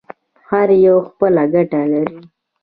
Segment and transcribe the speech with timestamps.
[0.49, 2.17] هر یو خپله ګټه لري.